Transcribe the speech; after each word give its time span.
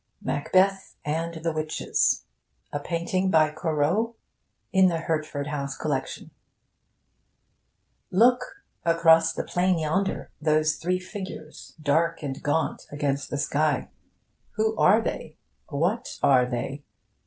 'MACBETH 0.19 0.95
AND 1.05 1.35
THE 1.43 1.53
WITCHES' 1.53 2.25
A 2.73 2.79
PAINTING 2.79 3.29
BY 3.29 3.51
COROT, 3.51 4.15
IN 4.73 4.87
THE 4.87 4.97
HERTFORD 4.97 5.45
HOUSE 5.45 5.77
COLLECTION 5.77 6.31
Look! 8.09 8.63
Across 8.83 9.33
the 9.33 9.43
plain 9.43 9.77
yonder, 9.77 10.31
those 10.41 10.77
three 10.77 10.97
figures, 10.97 11.75
dark 11.79 12.23
and 12.23 12.41
gaunt 12.41 12.87
against 12.91 13.29
the 13.29 13.37
sky.... 13.37 13.91
Who 14.53 14.75
are 14.75 15.01
they? 15.01 15.37
What 15.67 16.17
are 16.23 16.47
they? 16.47 16.83